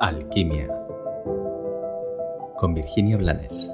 Alquimia 0.00 0.68
con 2.56 2.72
Virginia 2.72 3.16
Blanes. 3.16 3.68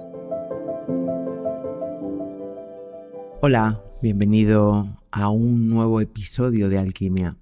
Hola, 3.43 3.83
bienvenido 4.01 5.03
a 5.11 5.29
un 5.29 5.69
nuevo 5.69 6.01
episodio 6.01 6.71
de 6.71 6.79
Alquimia. 6.79 7.37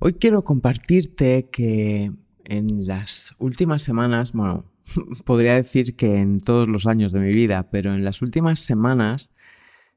Hoy 0.00 0.14
quiero 0.14 0.42
compartirte 0.42 1.48
que 1.52 2.10
en 2.46 2.86
las 2.88 3.36
últimas 3.38 3.82
semanas, 3.82 4.32
bueno, 4.32 4.64
podría 5.24 5.54
decir 5.54 5.94
que 5.94 6.18
en 6.18 6.40
todos 6.40 6.66
los 6.66 6.88
años 6.88 7.12
de 7.12 7.20
mi 7.20 7.32
vida, 7.32 7.70
pero 7.70 7.94
en 7.94 8.02
las 8.02 8.22
últimas 8.22 8.58
semanas 8.58 9.32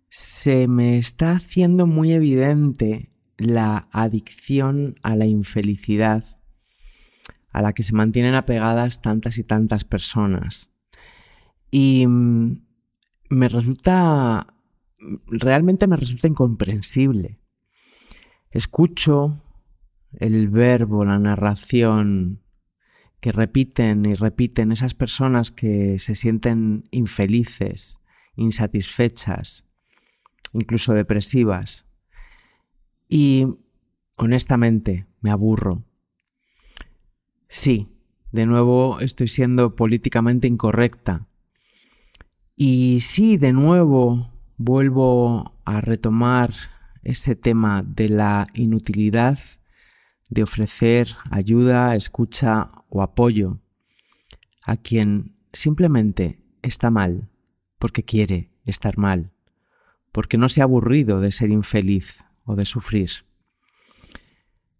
se 0.09 0.67
me 0.67 0.99
está 0.99 1.31
haciendo 1.31 1.87
muy 1.87 2.13
evidente 2.13 3.09
la 3.37 3.87
adicción 3.91 4.93
a 5.01 5.15
la 5.15 5.25
infelicidad 5.25 6.36
a 7.57 7.61
la 7.61 7.73
que 7.73 7.81
se 7.81 7.95
mantienen 7.95 8.35
apegadas 8.35 9.01
tantas 9.01 9.39
y 9.39 9.43
tantas 9.43 9.83
personas. 9.83 10.69
Y 11.71 12.05
mm, 12.05 12.61
me 13.31 13.47
resulta, 13.47 14.53
realmente 15.27 15.87
me 15.87 15.95
resulta 15.95 16.27
incomprensible. 16.27 17.39
Escucho 18.51 19.41
el 20.13 20.49
verbo, 20.49 21.03
la 21.03 21.17
narración 21.17 22.43
que 23.19 23.31
repiten 23.31 24.05
y 24.05 24.13
repiten 24.13 24.71
esas 24.71 24.93
personas 24.93 25.51
que 25.51 25.97
se 25.97 26.13
sienten 26.13 26.87
infelices, 26.91 27.99
insatisfechas, 28.35 29.65
incluso 30.53 30.93
depresivas. 30.93 31.87
Y 33.09 33.47
honestamente 34.15 35.07
me 35.21 35.31
aburro. 35.31 35.86
Sí, 37.47 37.87
de 38.31 38.45
nuevo 38.45 38.99
estoy 38.99 39.27
siendo 39.27 39.75
políticamente 39.75 40.47
incorrecta. 40.47 41.27
Y 42.55 42.99
sí, 43.01 43.37
de 43.37 43.53
nuevo 43.53 44.31
vuelvo 44.57 45.53
a 45.65 45.81
retomar 45.81 46.53
ese 47.03 47.35
tema 47.35 47.83
de 47.83 48.09
la 48.09 48.47
inutilidad 48.53 49.39
de 50.29 50.43
ofrecer 50.43 51.15
ayuda, 51.31 51.95
escucha 51.95 52.71
o 52.89 53.01
apoyo 53.01 53.61
a 54.65 54.75
quien 54.75 55.37
simplemente 55.53 56.41
está 56.61 56.89
mal 56.89 57.29
porque 57.79 58.03
quiere 58.03 58.51
estar 58.65 58.97
mal, 58.97 59.31
porque 60.11 60.37
no 60.37 60.49
se 60.49 60.61
ha 60.61 60.65
aburrido 60.65 61.21
de 61.21 61.31
ser 61.31 61.51
infeliz 61.51 62.25
o 62.43 62.55
de 62.55 62.65
sufrir. 62.65 63.26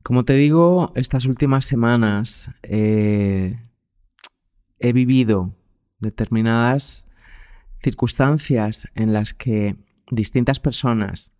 Como 0.08 0.23
te 0.23 0.36
digo, 0.36 0.94
estas 0.95 1.25
últimas 1.25 1.66
semanas 1.66 2.50
eh, 2.63 3.59
he 4.80 4.94
vivido 4.94 5.53
determinadas 5.99 7.08
circunstancias 7.83 8.88
en 8.95 9.11
las 9.11 9.33
que 9.33 9.75
distintas 10.09 10.61
personas 10.61 11.33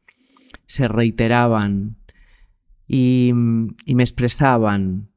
se 0.66 0.90
reiteraban 0.90 1.96
y, 2.90 3.30
y 3.86 3.96
me 3.96 4.04
expresaban 4.04 5.14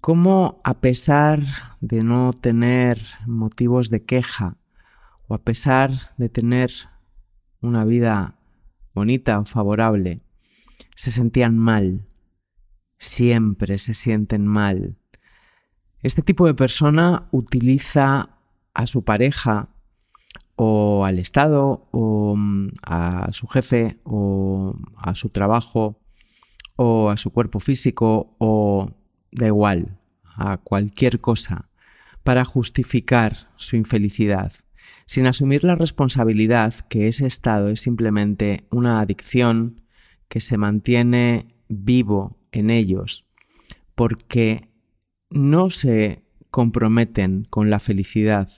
cómo 0.00 0.60
a 0.62 0.74
pesar 0.74 1.42
de 1.80 2.04
no 2.04 2.32
tener 2.32 3.00
motivos 3.26 3.90
de 3.90 4.04
queja 4.04 4.56
o 5.26 5.34
a 5.34 5.42
pesar 5.42 6.14
de 6.16 6.28
tener 6.28 6.70
una 7.60 7.84
vida 7.84 8.38
bonita 8.94 9.40
o 9.40 9.44
favorable, 9.44 10.20
se 10.94 11.10
sentían 11.10 11.58
mal 11.58 12.06
siempre 13.04 13.78
se 13.78 13.94
sienten 13.94 14.46
mal. 14.46 14.96
Este 16.02 16.22
tipo 16.22 16.46
de 16.46 16.54
persona 16.54 17.28
utiliza 17.30 18.30
a 18.74 18.86
su 18.86 19.04
pareja 19.04 19.68
o 20.56 21.04
al 21.04 21.18
Estado 21.18 21.88
o 21.90 22.34
mm, 22.36 22.68
a 22.82 23.32
su 23.32 23.46
jefe 23.46 23.98
o 24.04 24.74
a 24.96 25.14
su 25.14 25.28
trabajo 25.30 26.00
o 26.76 27.10
a 27.10 27.16
su 27.16 27.30
cuerpo 27.30 27.60
físico 27.60 28.34
o 28.38 28.90
da 29.32 29.46
igual, 29.46 29.98
a 30.36 30.56
cualquier 30.58 31.20
cosa 31.20 31.68
para 32.22 32.44
justificar 32.44 33.50
su 33.56 33.76
infelicidad, 33.76 34.52
sin 35.06 35.26
asumir 35.26 35.64
la 35.64 35.74
responsabilidad 35.74 36.74
que 36.88 37.08
ese 37.08 37.26
estado 37.26 37.68
es 37.68 37.82
simplemente 37.82 38.66
una 38.70 39.00
adicción 39.00 39.82
que 40.28 40.40
se 40.40 40.56
mantiene 40.56 41.54
vivo 41.68 42.38
en 42.60 42.70
ellos 42.70 43.26
porque 43.94 44.68
no 45.30 45.70
se 45.70 46.24
comprometen 46.50 47.46
con 47.50 47.70
la 47.70 47.78
felicidad, 47.78 48.48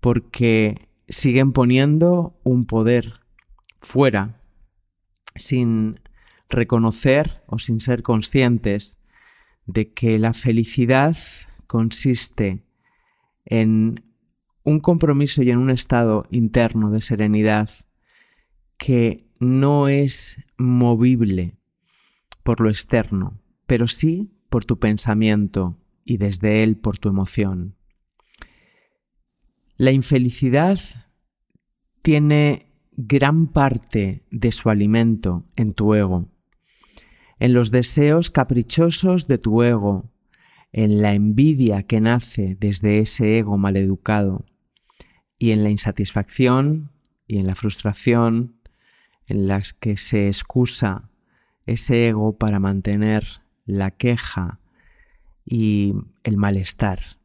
porque 0.00 0.88
siguen 1.08 1.52
poniendo 1.52 2.38
un 2.44 2.66
poder 2.66 3.20
fuera 3.80 4.40
sin 5.36 6.00
reconocer 6.48 7.42
o 7.46 7.58
sin 7.58 7.80
ser 7.80 8.02
conscientes 8.02 8.98
de 9.66 9.92
que 9.92 10.18
la 10.18 10.32
felicidad 10.32 11.16
consiste 11.66 12.64
en 13.44 14.02
un 14.64 14.80
compromiso 14.80 15.42
y 15.42 15.50
en 15.50 15.58
un 15.58 15.70
estado 15.70 16.26
interno 16.30 16.90
de 16.90 17.00
serenidad 17.00 17.70
que 18.76 19.28
no 19.38 19.88
es 19.88 20.36
movible 20.58 21.59
por 22.42 22.60
lo 22.60 22.70
externo, 22.70 23.40
pero 23.66 23.88
sí 23.88 24.32
por 24.48 24.64
tu 24.64 24.78
pensamiento 24.78 25.78
y 26.04 26.16
desde 26.16 26.62
él 26.62 26.76
por 26.76 26.98
tu 26.98 27.08
emoción. 27.08 27.76
La 29.76 29.92
infelicidad 29.92 30.78
tiene 32.02 32.66
gran 32.92 33.46
parte 33.46 34.26
de 34.30 34.52
su 34.52 34.70
alimento 34.70 35.46
en 35.56 35.72
tu 35.72 35.94
ego, 35.94 36.28
en 37.38 37.54
los 37.54 37.70
deseos 37.70 38.30
caprichosos 38.30 39.26
de 39.26 39.38
tu 39.38 39.62
ego, 39.62 40.12
en 40.72 41.00
la 41.00 41.14
envidia 41.14 41.82
que 41.84 42.00
nace 42.00 42.56
desde 42.60 42.98
ese 42.98 43.38
ego 43.38 43.56
maleducado 43.58 44.44
y 45.38 45.52
en 45.52 45.62
la 45.62 45.70
insatisfacción 45.70 46.92
y 47.26 47.38
en 47.38 47.46
la 47.46 47.54
frustración 47.54 48.60
en 49.26 49.46
las 49.46 49.72
que 49.72 49.96
se 49.96 50.26
excusa 50.26 51.09
ese 51.72 52.08
ego 52.08 52.36
para 52.36 52.58
mantener 52.58 53.42
la 53.64 53.90
queja 53.90 54.60
y 55.44 55.94
el 56.24 56.36
malestar. 56.36 57.18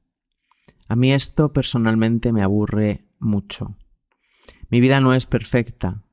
A 0.88 0.96
mí 0.96 1.12
esto 1.12 1.52
personalmente 1.52 2.32
me 2.32 2.44
aburre 2.44 3.06
mucho. 3.20 3.76
Mi 4.70 4.80
vida 4.80 5.00
no 5.00 5.14
es 5.14 5.26
perfecta. 5.26 6.04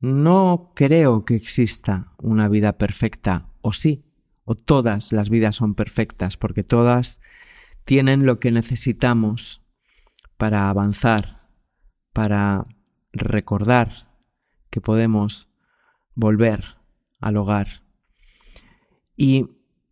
No 0.00 0.72
creo 0.74 1.24
que 1.24 1.34
exista 1.34 2.12
una 2.18 2.48
vida 2.48 2.78
perfecta, 2.78 3.48
o 3.62 3.72
sí, 3.72 4.04
o 4.44 4.54
todas 4.54 5.12
las 5.12 5.30
vidas 5.30 5.56
son 5.56 5.74
perfectas, 5.74 6.36
porque 6.36 6.62
todas 6.62 7.20
tienen 7.84 8.24
lo 8.24 8.38
que 8.38 8.52
necesitamos 8.52 9.64
para 10.36 10.68
avanzar, 10.68 11.48
para 12.12 12.64
recordar 13.12 14.12
que 14.70 14.80
podemos 14.80 15.48
volver 16.14 16.77
al 17.20 17.36
hogar. 17.36 17.82
Y 19.16 19.46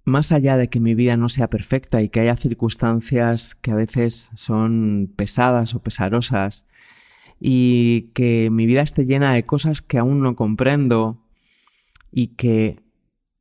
más 0.04 0.31
allá 0.31 0.56
de 0.56 0.69
que 0.69 0.81
mi 0.81 0.94
vida 0.94 1.16
no 1.16 1.28
sea 1.28 1.50
perfecta 1.50 2.00
y 2.00 2.09
que 2.09 2.20
haya 2.20 2.37
circunstancias 2.37 3.56
que 3.56 3.72
a 3.72 3.75
veces 3.75 4.31
son 4.34 5.12
pesadas 5.16 5.75
o 5.75 5.82
pesarosas 5.82 6.66
y 7.41 8.12
que 8.14 8.48
mi 8.50 8.66
vida 8.66 8.82
esté 8.82 9.04
llena 9.04 9.34
de 9.34 9.44
cosas 9.44 9.82
que 9.82 9.98
aún 9.98 10.22
no 10.22 10.37
comprendo 10.37 11.25
y 12.12 12.28
que 12.28 12.76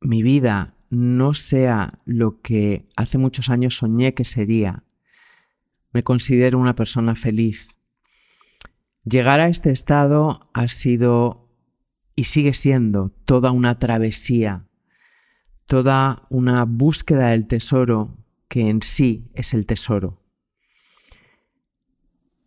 mi 0.00 0.22
vida 0.22 0.74
no 0.90 1.34
sea 1.34 2.00
lo 2.04 2.40
que 2.40 2.86
hace 2.96 3.16
muchos 3.18 3.48
años 3.48 3.76
soñé 3.76 4.14
que 4.14 4.24
sería, 4.24 4.84
me 5.92 6.02
considero 6.02 6.58
una 6.58 6.74
persona 6.74 7.14
feliz. 7.14 7.68
Llegar 9.04 9.40
a 9.40 9.48
este 9.48 9.70
estado 9.70 10.50
ha 10.52 10.68
sido 10.68 11.45
y 12.16 12.24
sigue 12.24 12.54
siendo 12.54 13.10
toda 13.26 13.52
una 13.52 13.78
travesía, 13.78 14.66
toda 15.66 16.22
una 16.30 16.64
búsqueda 16.64 17.28
del 17.28 17.46
tesoro 17.46 18.16
que 18.48 18.70
en 18.70 18.82
sí 18.82 19.30
es 19.34 19.52
el 19.52 19.66
tesoro. 19.66 20.22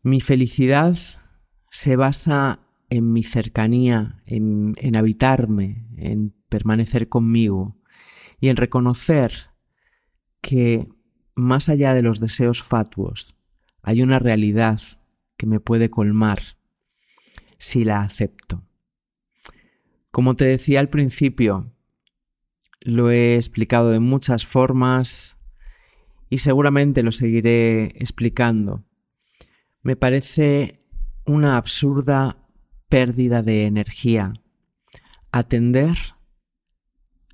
Mi 0.01 0.21
felicidad 0.21 0.98
se 1.69 1.95
basa 1.95 2.62
en 2.89 3.12
mi 3.12 3.24
cercanía, 3.24 4.24
en, 4.25 4.74
en, 4.77 4.95
habitarme, 4.95 5.88
en 5.98 6.33
permanecer 6.50 7.07
conmigo 7.07 7.77
y 8.39 8.48
en 8.48 8.56
reconocer 8.56 9.51
que 10.42 10.88
más 11.36 11.69
allá 11.69 11.94
de 11.94 12.01
los 12.01 12.19
deseos 12.19 12.63
fatuos 12.63 13.36
hay 13.83 14.01
una 14.01 14.18
realidad 14.18 14.81
que 15.38 15.45
me 15.45 15.60
puede 15.60 15.89
colmar 15.89 16.39
si 17.60 17.83
la 17.83 18.01
acepto. 18.01 18.69
Como 20.11 20.35
te 20.35 20.45
decía 20.45 20.79
al 20.79 20.89
principio, 20.89 21.71
lo 22.81 23.11
he 23.11 23.35
explicado 23.35 23.91
de 23.91 24.00
muchas 24.00 24.45
formas 24.45 25.38
y 26.29 26.39
seguramente 26.39 27.03
lo 27.03 27.11
seguiré 27.11 27.85
explicando. 28.01 28.85
Me 29.81 29.95
parece 29.95 30.83
una 31.25 31.57
absurda 31.57 32.38
pérdida 32.88 33.44
de 33.44 33.65
energía 33.65 34.33
atender 35.31 35.95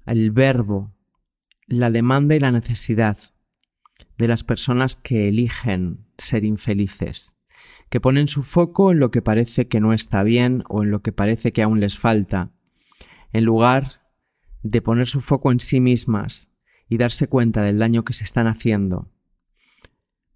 al 0.05 0.31
verbo, 0.31 0.93
la 1.67 1.89
demanda 1.91 2.35
y 2.35 2.39
la 2.39 2.51
necesidad 2.51 3.17
de 4.17 4.27
las 4.27 4.43
personas 4.43 4.95
que 4.95 5.29
eligen 5.29 6.05
ser 6.17 6.43
infelices, 6.43 7.35
que 7.89 7.99
ponen 7.99 8.27
su 8.27 8.43
foco 8.43 8.91
en 8.91 8.99
lo 8.99 9.11
que 9.11 9.21
parece 9.21 9.67
que 9.67 9.79
no 9.79 9.93
está 9.93 10.23
bien 10.23 10.63
o 10.67 10.83
en 10.83 10.91
lo 10.91 11.01
que 11.01 11.11
parece 11.11 11.53
que 11.53 11.63
aún 11.63 11.79
les 11.79 11.97
falta, 11.97 12.51
en 13.33 13.45
lugar 13.45 14.01
de 14.63 14.81
poner 14.81 15.07
su 15.07 15.21
foco 15.21 15.51
en 15.51 15.59
sí 15.59 15.79
mismas 15.79 16.51
y 16.89 16.97
darse 16.97 17.27
cuenta 17.27 17.61
del 17.61 17.79
daño 17.79 18.03
que 18.03 18.13
se 18.13 18.23
están 18.23 18.47
haciendo. 18.47 19.11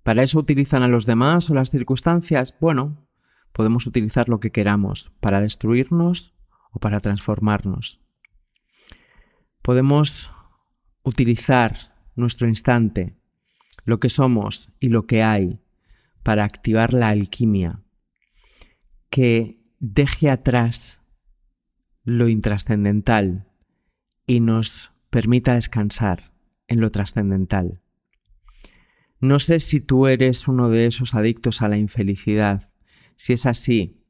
¿Para 0.03 0.23
eso 0.23 0.39
utilizan 0.39 0.83
a 0.83 0.87
los 0.87 1.05
demás 1.05 1.49
o 1.49 1.53
las 1.53 1.71
circunstancias? 1.71 2.55
Bueno, 2.59 3.07
podemos 3.51 3.85
utilizar 3.87 4.29
lo 4.29 4.39
que 4.39 4.51
queramos, 4.51 5.11
para 5.19 5.41
destruirnos 5.41 6.33
o 6.71 6.79
para 6.79 6.99
transformarnos. 6.99 8.01
Podemos 9.61 10.31
utilizar 11.03 11.93
nuestro 12.15 12.47
instante, 12.47 13.17
lo 13.85 13.99
que 13.99 14.09
somos 14.09 14.71
y 14.79 14.89
lo 14.89 15.05
que 15.05 15.23
hay, 15.23 15.59
para 16.23 16.43
activar 16.43 16.93
la 16.93 17.09
alquimia, 17.09 17.81
que 19.09 19.61
deje 19.79 20.29
atrás 20.29 20.98
lo 22.17 22.27
intrascendental 22.27 23.47
y 24.25 24.39
nos 24.39 24.91
permita 25.09 25.55
descansar 25.55 26.33
en 26.67 26.81
lo 26.81 26.91
trascendental. 26.91 27.81
No 29.19 29.39
sé 29.39 29.59
si 29.59 29.79
tú 29.79 30.07
eres 30.07 30.47
uno 30.47 30.69
de 30.69 30.85
esos 30.85 31.13
adictos 31.13 31.61
a 31.61 31.67
la 31.67 31.77
infelicidad. 31.77 32.63
Si 33.15 33.33
es 33.33 33.45
así, 33.45 34.01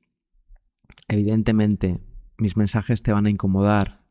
evidentemente 1.07 1.99
mis 2.37 2.57
mensajes 2.57 3.01
te 3.01 3.11
van 3.11 3.25
a 3.25 3.29
incomodar 3.29 4.03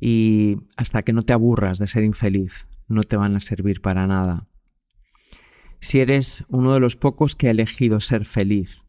y 0.00 0.56
hasta 0.76 1.02
que 1.02 1.12
no 1.12 1.22
te 1.22 1.32
aburras 1.32 1.78
de 1.78 1.86
ser 1.86 2.04
infeliz, 2.04 2.66
no 2.88 3.04
te 3.04 3.16
van 3.16 3.36
a 3.36 3.40
servir 3.40 3.80
para 3.80 4.06
nada. 4.06 4.48
Si 5.80 6.00
eres 6.00 6.44
uno 6.48 6.74
de 6.74 6.80
los 6.80 6.96
pocos 6.96 7.36
que 7.36 7.48
ha 7.48 7.52
elegido 7.52 8.00
ser 8.00 8.24
feliz, 8.24 8.82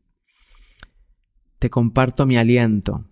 te 1.59 1.69
comparto 1.69 2.25
mi 2.25 2.37
aliento, 2.37 3.10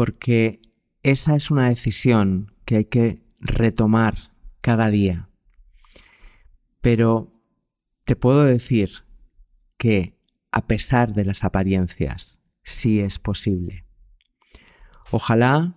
porque 0.00 0.62
esa 1.02 1.36
es 1.36 1.50
una 1.50 1.68
decisión 1.68 2.54
que 2.64 2.76
hay 2.76 2.84
que 2.86 3.22
retomar 3.38 4.32
cada 4.62 4.88
día. 4.88 5.28
Pero 6.80 7.30
te 8.06 8.16
puedo 8.16 8.44
decir 8.44 9.04
que 9.76 10.16
a 10.52 10.66
pesar 10.66 11.12
de 11.12 11.26
las 11.26 11.44
apariencias, 11.44 12.40
sí 12.62 12.98
es 12.98 13.18
posible. 13.18 13.84
Ojalá 15.10 15.76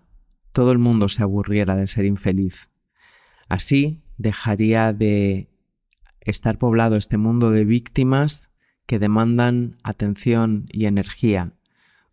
todo 0.54 0.72
el 0.72 0.78
mundo 0.78 1.10
se 1.10 1.22
aburriera 1.22 1.76
de 1.76 1.88
ser 1.88 2.06
infeliz. 2.06 2.70
Así 3.50 4.06
dejaría 4.18 4.94
de 4.94 5.50
estar 6.22 6.58
poblado 6.60 6.96
este 6.96 7.18
mundo 7.18 7.52
de 7.52 7.66
víctimas 7.66 8.52
que 8.86 9.00
demandan 9.00 9.76
atención 9.84 10.70
y 10.72 10.86
energía 10.86 11.58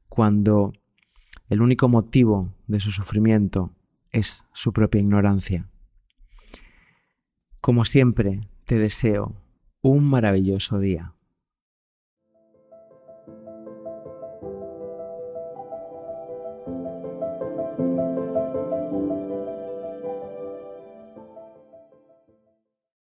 cuando 0.08 0.72
el 1.50 1.60
único 1.60 1.88
motivo 1.88 2.54
de 2.68 2.78
su 2.78 2.92
sufrimiento 2.92 3.72
es 4.12 4.46
su 4.52 4.72
propia 4.72 5.00
ignorancia. 5.00 5.68
Como 7.60 7.84
siempre, 7.84 8.48
te 8.64 8.78
deseo 8.78 9.34
un 9.82 10.08
maravilloso 10.08 10.78
día. 10.78 11.12